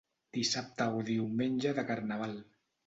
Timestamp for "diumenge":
1.11-1.77